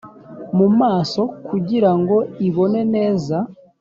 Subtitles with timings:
[0.57, 2.17] mu maso kugira ngo
[2.47, 3.37] ibone neza